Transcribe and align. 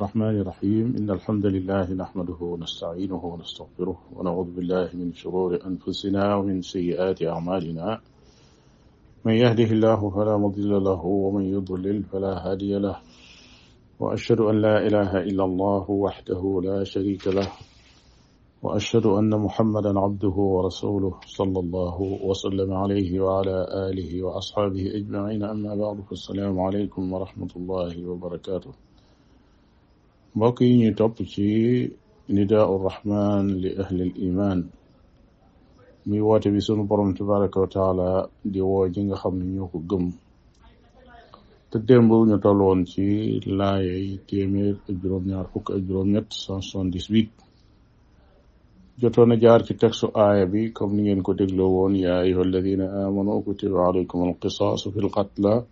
الرحمن 0.00 0.40
الرحيم 0.40 0.96
إن 0.98 1.10
الحمد 1.10 1.46
لله 1.46 1.92
نحمده 1.94 2.36
ونستعينه 2.40 3.24
ونستغفره 3.26 3.98
ونعوذ 4.16 4.46
بالله 4.56 4.88
من 4.94 5.12
شرور 5.12 5.56
أنفسنا 5.66 6.34
ومن 6.36 6.60
سيئات 6.62 7.22
أعمالنا 7.22 8.00
من 9.24 9.32
يهده 9.34 9.64
الله 9.76 10.10
فلا 10.10 10.36
مضل 10.36 10.84
له 10.84 11.04
ومن 11.06 11.42
يضلل 11.44 12.02
فلا 12.02 12.32
هادي 12.46 12.78
له 12.78 12.96
وأشهد 14.00 14.40
أن 14.40 14.60
لا 14.62 14.86
إله 14.86 15.10
إلا 15.28 15.44
الله 15.44 15.90
وحده 15.90 16.60
لا 16.64 16.84
شريك 16.84 17.26
له 17.28 17.48
وأشهد 18.62 19.06
أن 19.06 19.30
محمدا 19.46 19.98
عبده 20.00 20.36
ورسوله 20.54 21.14
صلى 21.26 21.60
الله 21.60 21.96
وسلم 22.28 22.72
عليه 22.82 23.20
وعلى 23.20 23.58
آله 23.88 24.22
وأصحابه 24.22 24.84
أجمعين 24.98 25.42
أما 25.44 25.74
بعد 25.74 26.00
فالسلام 26.00 26.60
عليكم 26.60 27.12
ورحمة 27.12 27.52
الله 27.56 28.08
وبركاته 28.10 28.72
باقي 30.40 30.88
نتوب 30.90 31.12
نداء 32.30 32.76
الرحمن 32.76 33.44
لأهل 33.60 34.02
الإيمان 34.02 34.66
مي 36.06 36.20
واتي 36.20 36.50
بسون 36.50 36.86
برم 36.86 37.12
تبارك 37.14 37.56
وتعالى 37.56 38.26
دي 38.44 38.60
واجنغ 38.60 39.14
خمن 39.14 39.56
يوكو 39.56 39.80
قم 39.88 40.12
تدنبو 41.70 42.24
نتولون 42.26 42.84
تي 42.84 43.38
لا 43.46 43.72
يأي 43.80 44.18
تيمير 44.28 44.76
اجروم 44.90 45.28
نار 45.28 45.44
فوق 45.54 45.70
اجروم 45.72 46.16
نت 46.16 46.32
سانسون 46.32 46.90
ديس 46.90 47.08
بيت 47.12 47.28
جوتو 48.98 49.24
نجار 49.24 49.60
تكسو 49.60 50.06
آية 50.08 50.44
بي 50.44 50.68
كم 50.68 51.00
نيين 51.00 51.22
كو 51.22 51.32
تقلوون 51.32 51.96
يا 51.96 52.20
أيها 52.22 52.42
الذين 52.42 52.80
آمنوا 52.80 53.40
كتب 53.42 53.76
عليكم 53.76 54.18
القصاص 54.28 54.88
في 54.88 54.96
القتلى 54.98 55.64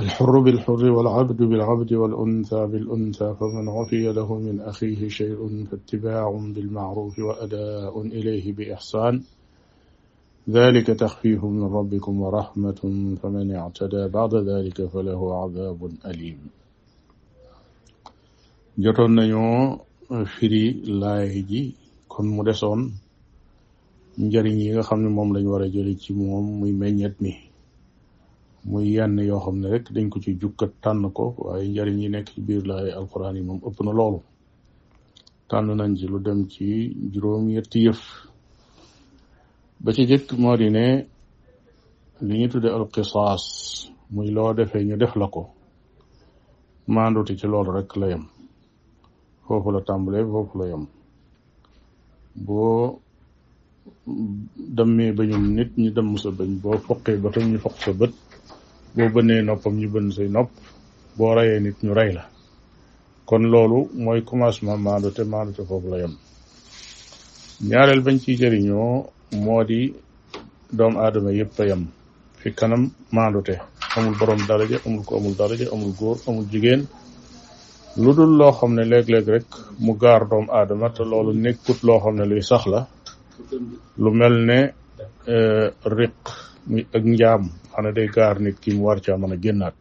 الحر 0.00 0.38
بالحر 0.40 0.84
والعبد 0.90 1.42
بالعبد 1.42 1.92
والأنثى 1.92 2.66
بالأنثى 2.66 3.34
فمن 3.40 3.68
عفي 3.68 4.12
له 4.12 4.38
من 4.38 4.60
أخيه 4.60 5.08
شيء 5.08 5.64
فاتباع 5.70 6.30
بالمعروف 6.54 7.18
وأداء 7.18 8.00
إليه 8.02 8.52
بإحسان 8.52 9.22
ذلك 10.50 10.86
تخفيف 10.86 11.44
من 11.44 11.62
ربكم 11.64 12.20
ورحمة 12.22 13.14
فمن 13.22 13.54
اعتدى 13.54 14.08
بعد 14.08 14.34
ذلك 14.34 14.86
فله 14.86 15.42
عذاب 15.42 15.90
أليم 16.06 16.38
جرنا 18.78 19.24
يوم 19.24 19.78
فري 20.40 20.82
laay 20.84 21.72
كن 22.08 22.26
مدسون 22.36 22.80
mu 24.18 24.28
desoon 24.28 24.28
njariñ 24.28 24.56
yi 24.60 24.68
nga 24.72 24.82
xam 24.88 25.00
ne 27.20 27.32
muy 28.70 28.84
yenn 28.96 29.14
yoo 29.28 29.40
xam 29.44 29.56
ne 29.62 29.68
rek 29.72 29.84
dañ 29.94 30.06
ko 30.12 30.18
ci 30.24 30.30
jukkat 30.42 30.72
tànn 30.82 31.04
ko 31.16 31.24
waaye 31.44 31.66
njariñ 31.72 31.98
yi 32.02 32.08
nekk 32.14 32.28
ci 32.34 32.38
biir 32.46 32.64
laay 32.70 32.88
alquran 32.98 33.36
yi 33.38 33.42
moom 33.48 33.60
ëpp 33.68 33.78
na 33.84 33.92
loolu 33.98 34.20
tànn 35.50 35.70
nañ 35.78 35.90
ci 35.98 36.06
lu 36.12 36.18
dem 36.26 36.40
ci 36.52 36.66
juróom-ñetti 37.12 37.78
yëf 37.86 38.00
ba 39.82 39.88
ci 39.96 40.02
jëkk 40.10 40.28
moo 40.42 40.56
di 40.60 40.68
ne 40.76 40.84
li 42.26 42.34
ñu 42.40 42.46
tudde 42.52 42.68
alqisaas 42.76 43.44
muy 44.14 44.28
loo 44.36 44.50
defee 44.58 44.84
ñu 44.88 44.96
def 45.02 45.14
la 45.20 45.26
ko 45.34 45.42
maanduti 46.94 47.32
ci 47.40 47.46
loolu 47.52 47.70
rek 47.78 47.90
la 48.00 48.06
yem 48.12 48.24
foofu 49.46 49.68
la 49.74 49.80
tàmbalee 49.88 50.24
foofu 50.32 50.54
la 50.58 50.64
yem 50.72 50.82
boo 52.46 52.76
dammee 54.76 55.12
bañum 55.18 55.44
nit 55.56 55.70
ñi 55.80 55.88
damm 55.96 56.10
sa 56.22 56.28
bañ 56.38 56.50
boo 56.62 56.76
foqee 56.86 57.16
bëtam 57.22 57.44
ñu 57.52 57.58
foq 57.64 57.76
sa 57.84 57.92
bët 58.00 58.14
boo 58.96 59.10
bënnee 59.14 59.42
noppam 59.44 59.74
ñu 59.80 59.88
bënn 59.94 60.08
say 60.16 60.28
nopp 60.36 60.50
boo 61.16 61.34
reyee 61.36 61.60
nit 61.60 61.76
ñu 61.84 61.92
rey 61.98 62.12
la 62.16 62.22
kon 63.28 63.42
loolu 63.52 63.78
mooy 64.04 64.20
commencement 64.28 64.80
maandu 64.86 65.08
te 65.16 65.22
maandu 65.32 65.62
la 65.90 65.96
yem 66.02 66.14
ñaareel 67.68 68.00
bañ 68.06 68.16
ciy 68.22 68.36
jëriñoo 68.40 68.92
moo 69.44 69.62
di 69.68 69.80
doomu 70.76 70.98
aadama 71.04 71.30
yëpp 71.38 71.54
a 71.60 71.64
fi 72.40 72.48
kanam 72.58 72.82
maandu 73.16 73.40
te 73.48 73.54
amul 73.96 74.14
borom 74.18 74.40
daraja 74.48 74.78
amul 74.86 75.02
ko 75.06 75.12
amul 75.18 75.34
daraja 75.40 75.66
amul 75.74 75.92
góor 75.98 76.16
amul 76.28 76.46
jigéen 76.52 76.82
lu 78.02 78.10
dul 78.16 78.32
loo 78.38 78.52
xam 78.58 78.72
ne 78.74 78.82
léeg-léeg 78.90 79.26
rek 79.34 79.48
mu 79.84 79.92
gaar 80.02 80.22
doomu 80.30 80.50
aadama 80.58 80.88
te 80.96 81.02
loolu 81.10 81.32
nekkut 81.44 81.78
loo 81.86 81.98
xam 82.02 82.14
ne 82.16 82.24
luy 82.30 82.42
sax 82.50 82.64
la 82.72 82.80
lu 84.02 84.10
mel 84.18 84.34
ne 84.48 84.58
euh, 85.34 85.68
riq 85.98 86.18
ak 86.68 87.02
njaam 87.04 87.42
xana 87.72 87.90
de 87.94 88.06
gaar 88.14 88.38
nit 88.40 88.60
ki 88.60 88.70
war 88.80 89.00
caa 89.00 89.16
mën 89.16 89.32
a 89.32 89.36
génnaat 89.36 89.76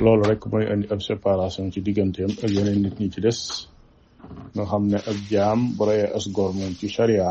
loolu 0.00 0.24
rek 0.28 0.42
mooy 0.50 0.64
indi 0.72 0.88
ab 0.90 1.00
séparation 1.08 1.70
ci 1.72 1.80
digganteem 1.80 2.30
ak 2.44 2.50
yeneen 2.54 2.82
nit 2.82 2.96
ñi 3.00 3.10
ci 3.12 3.20
des 3.20 3.40
nga 4.54 4.64
xam 4.70 4.84
ne 4.86 4.96
ab 5.10 5.18
jaam 5.30 5.60
bu 5.76 5.84
reyee 5.84 6.08
as 6.16 6.26
góor 6.34 6.52
moom 6.54 6.72
ci 6.78 6.88
sharia 6.88 7.28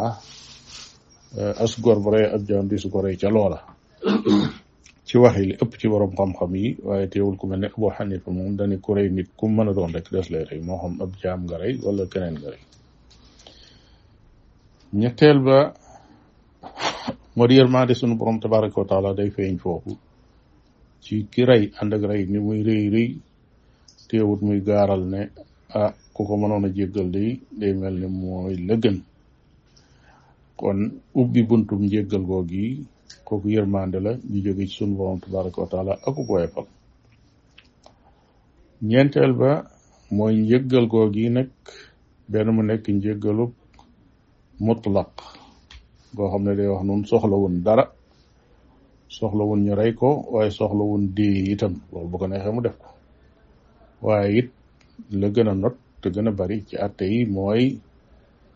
eh, 1.37 1.53
as 1.63 1.81
góor 1.81 1.99
bu 2.03 2.09
reyee 2.11 2.31
ab 2.35 2.41
jaam 2.47 2.67
di 2.69 2.77
su 2.77 2.89
ko 2.89 3.01
rey 3.01 3.15
ca 3.21 3.29
loola 3.29 3.59
ci 5.07 5.17
wax 5.17 5.35
yi 5.37 5.45
li 5.45 5.53
ëpp 5.63 5.71
ci 5.79 5.87
borom 5.89 6.13
xam-xam 6.17 6.55
yi 6.55 6.77
waaye 6.85 7.07
teewul 7.13 7.35
ku 7.37 7.47
mel 7.47 7.59
ne 7.59 7.67
Abu 7.75 7.89
Xanifa 7.95 8.31
moom 8.31 8.53
dañu 8.57 8.77
ku 8.83 8.93
rey 8.93 9.09
nit 9.09 9.29
ku 9.37 9.45
mën 9.49 9.69
a 9.69 9.73
doon 9.73 9.91
rek 9.95 10.07
des 10.13 10.27
lay 10.31 10.43
rey 10.49 10.59
moo 10.67 10.77
xam 10.77 10.93
ab 11.03 11.11
jaam 11.21 11.39
nga 11.45 11.57
rey 11.57 11.73
wala 11.83 12.03
keneen 12.11 12.35
nga 12.39 12.49
rey 12.53 12.61
ñetteel 15.01 15.39
ba 15.45 15.57
moo 17.35 17.47
yërmaande 17.57 17.93
sunu 17.99 18.15
borom 18.17 18.37
tabaraka 18.39 18.77
wa 18.81 18.87
taala 18.91 19.09
day 19.17 19.29
feeñ 19.35 19.55
foofu 19.63 19.91
ci 21.03 21.15
ki 21.31 21.41
rey 21.49 21.63
ànd 21.79 21.91
ak 21.93 22.03
rey 22.11 22.23
ni 22.31 22.39
muy 22.45 22.59
rëy 22.67 22.83
rëy 22.95 23.09
teewut 24.07 24.41
muy 24.47 24.59
gaaral 24.67 25.03
ne 25.13 25.21
ah 25.81 25.91
ku 26.13 26.21
ko 26.27 26.33
mënoon 26.41 26.65
a 26.67 26.69
jéggal 26.77 27.07
day 27.15 27.29
day 27.59 27.73
mel 27.79 27.95
ni 28.01 28.07
mooy 28.21 28.55
la 28.67 28.75
gën 28.83 28.97
kon 30.59 30.79
ubbi 31.21 31.41
buntum 31.49 31.79
njéggal 31.85 32.23
goog 32.31 32.49
yi 32.57 32.67
kooku 33.27 33.47
yërmaande 33.55 33.97
la 34.05 34.11
ñu 34.31 34.37
jóge 34.45 34.63
ci 34.69 34.75
sunu 34.77 34.93
borom 34.97 35.19
tabaraka 35.25 35.59
wa 35.61 35.69
taala 35.73 35.91
aku 36.07 36.21
ko 36.27 36.33
eppal 36.45 36.67
ñeenteel 38.89 39.33
ba 39.41 39.51
mooy 40.15 40.33
njéggal 40.43 40.85
goog 40.93 41.13
yi 41.15 41.27
nag 41.37 41.49
benn 42.31 42.49
mu 42.55 42.61
nekk 42.63 42.85
njéggalub 42.95 43.51
mutlaq 44.65 45.11
goo 46.15 46.29
xam 46.31 46.43
ne 46.45 46.53
day 46.57 46.69
wax 46.69 46.83
nun 46.85 47.01
soxlawun 47.09 47.55
dara 47.65 47.85
soxlawun 49.17 49.59
ñu 49.65 49.73
rey 49.75 49.93
ko 49.99 50.09
waaye 50.33 50.51
soxlawun 50.59 51.03
dee 51.17 51.41
itam 51.53 51.73
loolu 51.91 52.07
bu 52.11 52.17
ko 52.21 52.25
neexee 52.29 52.53
mu 52.55 52.61
def 52.61 52.77
ko 52.81 52.87
waaye 54.05 54.29
it 54.39 54.49
la 55.19 55.27
gën 55.33 55.49
a 55.51 55.55
not 55.61 55.75
te 56.01 56.07
gën 56.13 56.27
a 56.29 56.31
bari 56.39 56.57
ci 56.67 56.75
atte 56.85 57.01
yi 57.11 57.19
mooy 57.35 57.81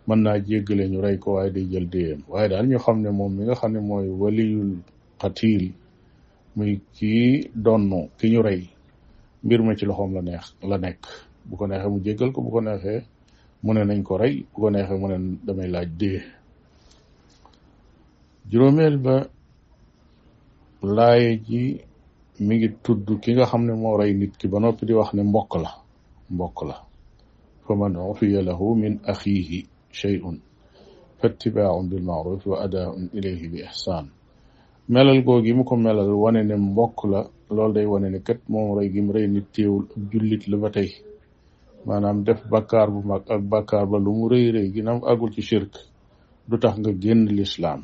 mën 0.07 0.19
naa 0.23 0.38
jéggale 0.47 0.84
ñu 0.91 1.00
rey 1.06 1.18
ko 1.18 1.28
waaye 1.35 1.51
day 1.56 1.66
jël 1.72 1.88
deeyam 1.91 2.22
waaye 2.31 2.47
daal 2.50 2.66
ñu 2.69 2.78
xam 2.85 2.97
ne 3.01 3.09
moom 3.09 3.31
mi 3.35 3.44
nga 3.45 3.56
xam 3.59 3.72
ne 3.74 3.79
mooy 3.79 4.06
waliyul 4.22 4.72
xatiil 5.22 5.66
muy 6.56 6.72
kii 6.94 7.50
donno 7.66 8.00
ki 8.18 8.28
ñu 8.38 8.41
rey 8.41 8.62
mbir 9.44 9.62
ma 9.63 9.74
ci 9.78 9.85
loxoom 9.85 10.12
la 10.13 10.22
neex 10.22 10.45
la 10.69 10.78
nekk 10.78 11.01
bu 11.47 11.53
ko 11.59 11.66
neexee 11.68 11.89
mu 11.91 11.97
jéggal 12.06 12.29
ko 12.34 12.39
bu 12.41 12.50
ko 12.53 12.59
neexee 12.62 13.00
mu 13.63 13.72
ne 13.74 13.81
nañ 13.89 14.00
ko 14.07 14.13
rey 14.22 14.34
bu 14.53 14.57
ko 14.63 14.69
neexee 14.69 15.00
mu 15.01 15.07
ne 15.09 15.18
damay 15.45 15.69
laaj 15.74 15.89
dee 16.00 16.22
juróomeel 18.52 18.96
ba 19.06 19.16
laaye 20.97 21.31
ji 21.47 21.62
mi 22.46 22.53
ngi 22.58 22.69
tudd 22.84 23.06
ki 23.22 23.30
nga 23.35 23.46
xam 23.52 23.63
ne 23.68 23.74
moo 23.81 23.96
rey 24.00 24.13
nit 24.19 24.34
ki 24.40 24.47
ba 24.52 24.58
noppi 24.62 24.84
di 24.88 24.94
wax 25.00 25.09
ne 25.16 25.24
mbokk 25.30 25.52
la 25.63 25.72
mbokk 26.34 26.57
la 26.69 26.75
fa 27.68 27.74
man 27.80 27.94
ufiya 28.13 28.41
lahu 28.47 28.68
min 28.81 28.96
akhihi 29.12 29.59
shay'un 30.00 30.38
fattiba'un 31.19 31.86
bil 31.90 32.03
ma'ruf 32.09 32.44
wa 32.52 32.57
ada'un 32.66 33.02
ilayhi 33.18 33.47
bi 33.52 33.59
ihsan 33.68 34.06
melal 34.94 35.19
googi 35.28 35.52
mu 35.57 35.63
ko 35.69 35.74
melal 35.86 36.07
wane 36.24 36.41
ne 36.47 36.56
mbokk 36.69 36.97
la 37.12 37.19
loolu 37.56 37.74
day 37.75 37.86
wane 37.94 38.07
ne 38.13 38.19
kat 38.28 38.40
moom 38.52 38.68
rey 38.80 38.88
gi 38.94 39.02
mu 39.06 39.12
rey 39.16 39.28
nit 39.28 39.47
teewul 39.53 39.86
ab 39.94 40.03
jullit 40.12 40.44
la 40.52 40.57
ba 40.63 40.69
tey 40.75 40.90
maanaam 41.88 42.18
def 42.25 42.42
bakkaar 42.51 42.88
bu 42.94 43.00
mag 43.12 43.24
ak 43.33 43.42
bakkaar 43.51 43.86
ba 43.92 43.98
lu 44.06 44.12
mu 44.19 44.25
rëy 44.31 44.45
rëy 44.56 44.68
ginam 44.75 45.00
agul 45.12 45.31
ci 45.36 45.42
shirk 45.50 45.74
du 46.48 46.56
tax 46.62 46.74
nga 46.80 46.92
génn 47.01 47.24
lislaam 47.38 47.81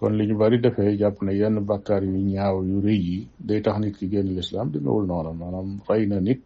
kon 0.00 0.12
li 0.18 0.24
ñu 0.28 0.34
bari 0.38 0.58
defee 0.64 0.96
jàpp 1.00 1.16
ne 1.24 1.32
yenn 1.40 1.56
bàkkaar 1.68 2.02
yu 2.12 2.20
ñaaw 2.32 2.56
yu 2.68 2.76
rëy 2.86 3.00
yi 3.08 3.18
day 3.48 3.60
tax 3.64 3.76
nit 3.80 3.94
ki 3.98 4.06
génn 4.12 4.28
lislaam 4.36 4.68
demewul 4.72 5.06
noonu 5.08 5.30
maanaam 5.40 5.68
rey 5.88 6.04
na 6.10 6.18
nit 6.26 6.40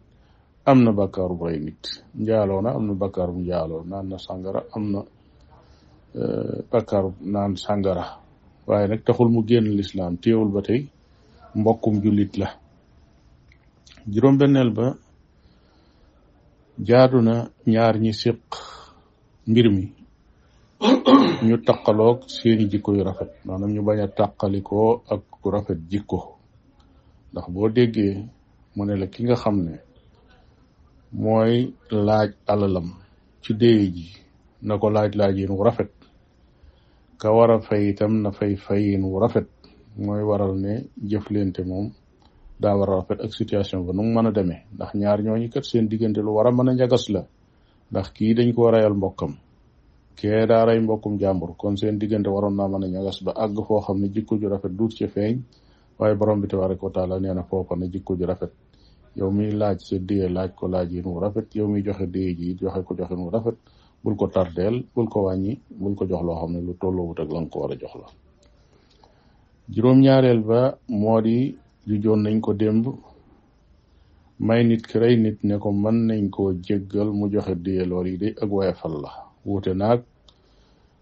am 0.69 0.79
na 0.83 0.91
bàkkaaru 0.99 1.35
rey 1.45 1.59
nit 1.65 1.81
na 2.15 2.59
am 2.77 2.85
na 2.87 2.93
bàkkaaru 3.01 3.33
njaaloo 3.39 3.83
nan 3.91 4.05
na 4.09 4.17
sàngara 4.25 4.61
am 4.75 4.83
na 4.93 4.99
euh, 6.19 6.57
bàkkaaru 6.71 7.09
naan 7.33 7.51
sàngara 7.63 8.05
waaye 8.67 8.87
nag 8.89 9.01
taxul 9.05 9.29
mu 9.33 9.41
génn 9.49 9.67
lislaam 9.79 10.13
téewul 10.23 10.49
ba 10.55 10.61
tey 10.67 10.81
mbokkum 11.59 11.95
jullit 12.03 12.33
la 12.41 12.47
juróom-benneel 14.11 14.69
ba 14.77 14.85
jaadu 16.87 17.17
na 17.27 17.35
ñaar 17.71 17.95
ñi 18.03 18.11
siq 18.21 18.41
mbir 19.49 19.67
mi 19.75 19.83
ñu 21.47 21.55
taqaloog 21.67 22.17
seeni 22.35 22.63
jikko 22.71 22.89
yu 22.97 23.03
rafet 23.09 23.31
maanaam 23.45 23.71
ñu 23.75 23.81
bañ 23.87 23.99
a 24.05 24.07
tàqalikoo 24.19 24.89
ak 25.13 25.21
ku 25.41 25.47
rafet 25.55 25.79
jikko 25.91 26.17
ndax 27.31 27.45
boo 27.53 27.67
déggee 27.75 28.13
mu 28.75 28.81
ne 28.85 28.93
la 29.01 29.05
ki 29.13 29.19
nga 29.23 29.35
xam 29.43 29.57
ne 29.67 29.73
mooy 31.23 31.55
laaj 32.07 32.29
alalam 32.51 32.87
ci 33.43 33.51
déye 33.61 33.87
na 34.67 34.73
ko 34.81 34.87
laaj-laaj 34.95 35.33
yin 35.39 35.51
wu 35.57 35.61
rafet 35.67 35.91
ka 37.21 37.27
war 37.35 37.51
a 37.55 37.57
fay 37.67 37.83
itam 37.91 38.13
na 38.23 38.29
fay 38.37 38.53
fayin 38.65 39.01
wu 39.09 39.17
rafet 39.23 39.47
mooy 40.05 40.21
waral 40.29 40.53
ne 40.65 40.73
jëflante 41.09 41.61
moom 41.69 41.87
daa 42.61 42.75
war 42.79 42.89
a 42.91 42.95
rafet 42.99 43.19
ak 43.25 43.31
situation 43.39 43.79
ba 43.85 43.91
nu 43.93 44.01
mu 44.05 44.11
mën 44.15 44.27
a 44.29 44.31
demee 44.37 44.61
ndax 44.75 44.91
ñaar 44.99 45.19
ñooñu 45.25 45.47
kat 45.53 45.63
seen 45.69 45.85
diggante 45.91 46.19
lu 46.25 46.31
war 46.35 46.47
a 46.47 46.51
mën 46.55 46.69
a 46.69 46.73
njagas 46.75 47.05
la 47.15 47.21
ndax 47.91 48.07
kii 48.15 48.33
dañ 48.37 48.49
ko 48.55 48.59
war 48.65 48.75
a 48.77 48.89
mbokkam 49.01 49.33
keedaara 50.17 50.73
e 50.75 50.79
mbokkum 50.79 51.19
jambour 51.19 51.55
kon 51.57 51.75
seen 51.77 51.97
diggante 51.97 52.27
waroon 52.29 52.55
naa 52.55 52.67
mën 52.67 52.83
a 52.85 52.89
ñaga 52.89 53.11
suba 53.11 53.31
àgg 53.43 53.57
foo 53.67 53.79
xam 53.81 53.97
ne 53.99 54.07
jikko 54.13 54.35
ju 54.39 54.47
rafet 54.49 54.71
duut 54.77 54.93
ca 54.99 55.07
feeñ 55.07 55.35
waaye 55.97 56.15
borom 56.15 56.41
bi 56.41 56.47
tabaraka 56.47 56.83
wa 56.85 56.91
taala 56.91 57.19
nee 57.19 57.33
na 57.33 57.43
foofa 57.43 57.75
ne 57.75 57.87
jikko 57.93 58.15
ju 58.17 58.25
rafet 58.25 58.51
yow 59.15 59.31
miy 59.31 59.51
laaj 59.51 59.77
sa 59.87 59.95
dee 60.07 60.27
laaj 60.35 60.49
ko 60.57 60.67
laaj 60.67 60.89
yi 60.93 61.01
nu 61.05 61.19
rafet 61.23 61.55
yow 61.55 61.67
miy 61.67 61.81
joxe 61.85 62.07
dee 62.11 62.35
ji 62.37 62.55
joxe 62.59 62.81
ko 62.85 62.95
joxe 62.97 63.15
nu 63.15 63.29
rafet 63.29 63.55
bul 64.03 64.15
ko 64.15 64.27
tardeel 64.27 64.83
bul 64.93 65.07
ko 65.09 65.19
wàññi 65.25 65.59
bul 65.81 65.95
ko 65.95 66.03
jox 66.09 66.21
loo 66.23 66.35
xam 66.39 66.51
ne 66.53 66.59
lu 66.67 66.73
tolloowut 66.81 67.19
ak 67.19 67.29
lan 67.31 67.45
ko 67.49 67.59
war 67.59 67.71
a 67.71 67.75
jox 67.75 67.93
la 68.01 68.07
juróom-ñaareel 69.73 70.41
ba 70.43 70.77
moo 70.89 71.21
di 71.21 71.55
ju 71.87 71.95
joon 72.03 72.21
nañ 72.25 72.39
ko 72.41 72.53
démb 72.53 72.85
may 74.39 74.63
nit 74.63 74.83
ki 74.89 74.97
rey 74.99 75.15
nit 75.17 75.37
ne 75.43 75.55
ko 75.57 75.69
mën 75.71 75.97
nañ 76.09 76.29
koo 76.29 76.53
jéggal 76.65 77.09
mu 77.17 77.29
joxe 77.33 77.53
dee 77.65 77.83
loor 77.85 78.07
yi 78.07 78.17
de 78.17 78.29
ak 78.41 78.49
woyefal 78.51 78.95
la 79.03 79.30
wuute 79.45 79.73
naag 79.75 80.01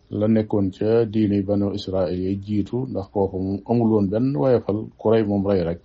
la 0.09 0.27
nekkoon 0.27 0.71
ca 0.71 1.05
diine 1.11 1.41
banu 1.45 1.71
israil 1.79 2.19
yi 2.25 2.35
jiitu 2.45 2.77
ndax 2.91 3.07
kooku 3.13 3.37
moom 3.43 3.59
amul 3.69 3.89
woon 3.93 4.07
benn 4.11 4.33
wayefal 4.41 4.79
ku 4.99 5.05
rey 5.11 5.23
moom 5.29 5.43
rey 5.49 5.61
rek 5.69 5.83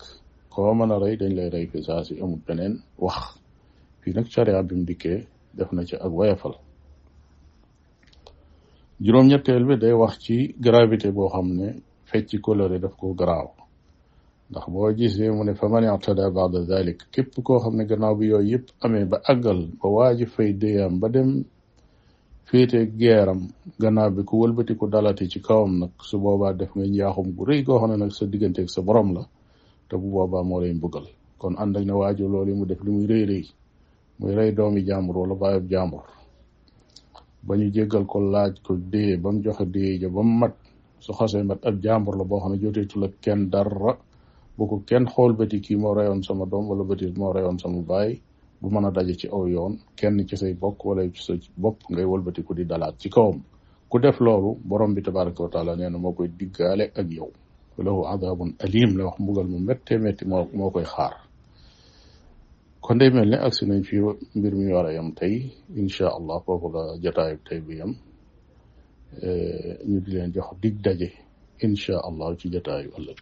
koo 0.53 0.75
mën 0.79 0.91
a 0.95 0.99
rey 1.03 1.15
dañ 1.21 1.33
lay 1.39 1.49
rey 1.55 1.67
fi 1.71 1.79
saa 1.87 2.03
amul 2.23 2.41
beneen 2.47 2.75
wax 3.05 3.19
fii 4.01 4.13
nag 4.15 4.27
sharia 4.35 4.63
bi 4.63 4.75
mu 4.79 4.85
dikkee 4.91 5.19
def 5.57 5.73
na 5.73 5.85
ci 5.85 5.97
ak 5.97 6.13
wayefal 6.19 6.55
juróom-ñetteel 9.01 9.65
bi 9.69 9.77
day 9.77 9.93
wax 9.93 10.19
ci 10.25 10.55
gravité 10.67 11.11
boo 11.13 11.29
xam 11.29 11.47
ne 11.59 11.69
fecci 12.09 12.37
coloré 12.45 12.79
daf 12.79 12.95
ko 12.97 13.15
garaaw 13.19 13.51
ndax 14.51 14.65
boo 14.73 14.93
gisee 14.97 15.31
mu 15.31 15.43
ne 15.45 15.53
fa 15.55 15.67
man 15.69 15.85
i'tada 15.85 16.31
ba'da 16.31 16.61
zalik 16.71 16.99
képp 17.13 17.35
koo 17.47 17.59
xam 17.63 17.75
ne 17.77 17.85
gannaaw 17.85 18.15
bi 18.19 18.27
yooyu 18.33 18.49
yëpp 18.51 18.67
amee 18.85 19.05
ba 19.11 19.19
àggal 19.31 19.61
ba 19.81 19.87
waaji 19.95 20.27
fay 20.35 20.53
déyaam 20.53 21.01
ba 21.01 21.09
dem 21.13 21.45
féete 22.49 22.79
geeram 23.01 23.39
gannaaw 23.81 24.11
bi 24.17 24.23
ku 24.29 24.35
wëlbati 24.43 24.73
ku 24.81 24.85
ci 25.33 25.39
kawam 25.47 25.73
nag 25.81 25.91
su 26.09 26.17
boobaa 26.23 26.53
def 26.59 26.71
nga 26.77 26.85
njaaxum 26.87 27.29
gu 27.37 27.43
rëy 27.49 27.63
goo 27.67 27.79
xam 27.81 27.91
ne 27.91 27.97
nag 28.03 28.13
sa 28.17 28.25
digganteeg 28.33 28.69
sa 28.71 28.81
borom 28.87 29.09
la 29.17 29.23
te 29.89 29.95
bu 30.01 30.09
boobaa 30.15 30.45
moo 30.49 30.61
lay 30.63 30.75
mbugal 30.77 31.07
kon 31.41 31.55
ànd 31.63 31.77
ak 31.77 31.85
ne 31.87 31.93
waajo 32.01 32.27
loolu 32.33 32.53
mu 32.59 32.65
def 32.69 32.81
li 32.85 32.91
muy 32.95 33.07
rëy 33.11 33.25
rëy 33.31 33.45
muy 34.21 34.33
rey 34.37 34.51
doomi 34.57 34.81
jàmbur 34.89 35.17
wala 35.21 35.35
baayub 35.43 35.67
jàmbur 35.73 36.05
ba 37.47 37.53
ñu 37.59 37.67
jéggal 37.75 38.05
ko 38.11 38.19
laaj 38.33 38.53
ko 38.67 38.73
dee 38.93 39.13
ba 39.23 39.29
mu 39.33 39.41
joxe 39.45 39.65
dee 39.75 39.99
ja 40.01 40.09
ba 40.15 40.21
mu 40.29 40.35
mat 40.43 40.55
so 41.05 41.11
xasee 41.19 41.43
mat 41.49 41.61
ab 41.69 41.81
jàmbur 41.85 42.15
la 42.17 42.25
boo 42.29 42.41
xam 42.43 42.53
ne 42.53 42.59
joteetu 42.63 43.01
la 43.01 43.09
kenn 43.25 43.49
dara 43.53 43.93
bu 44.57 44.63
ko 44.71 44.77
kenn 44.89 45.05
xool 45.13 45.33
bëti 45.39 45.59
kii 45.65 45.77
moo 45.81 45.95
reyoon 45.97 46.21
sama 46.23 46.45
doom 46.51 46.65
wala 46.69 46.85
bëti 46.85 47.07
moo 47.17 47.33
reyoon 47.33 47.57
sama 47.59 47.81
baay 47.89 48.21
bu 48.63 48.71
mën 48.71 48.85
a 48.87 48.91
daje 48.95 49.15
ci 49.19 49.27
aw 49.29 49.47
yoon 49.55 49.73
kenn 49.97 50.19
ci 50.29 50.37
say 50.37 50.55
bokk 50.63 50.81
wala 50.85 51.03
ci 51.15 51.23
sa 51.27 51.35
bopp 51.63 51.79
ngay 51.91 52.07
wëlbatiku 52.11 52.53
di 52.55 52.65
dalaat 52.65 52.95
ci 53.01 53.09
kawam 53.15 53.39
ku 53.91 53.97
def 53.99 54.19
loolu 54.25 54.51
borom 54.69 54.95
bi 54.95 55.01
tabaraka 55.03 55.41
wa 55.43 55.51
taala 55.53 55.73
nee 55.77 55.91
na 55.91 55.99
moo 56.03 56.15
koy 56.19 56.29
diggaale 56.39 56.85
ak 56.99 57.07
yow 57.19 57.31
lahu 57.85 58.01
adabun 58.13 58.51
alim 58.65 58.91
la 58.97 59.05
wax 59.09 59.17
mbugal 59.23 59.47
mu 59.53 59.59
méttee 59.69 59.99
métti 60.03 60.25
moo 60.59 60.71
koy 60.75 60.85
xaar 60.93 61.15
kon 62.85 62.99
day 63.01 63.11
mel 63.15 63.29
ne 63.31 63.37
agsi 63.47 63.65
nañ 63.67 63.81
fii 63.89 64.03
mbir 64.39 64.53
mi 64.57 64.73
war 64.75 64.87
yam 64.97 65.11
tey 65.19 65.35
incha 65.81 66.07
allah 66.19 66.39
foofu 66.45 66.69
la 66.75 66.83
jataayub 67.05 67.41
tey 67.49 67.61
bi 67.67 67.75
yam 67.81 67.93
eh, 69.29 69.77
ñu 69.89 69.97
di 70.05 70.11
leen 70.15 70.31
jox 70.35 70.49
dig 70.63 70.77
daje 70.85 71.09
incha 71.65 71.95
allah 72.09 72.29
ci 72.41 72.47
jataayu 72.55 72.91
ëllëg 72.99 73.19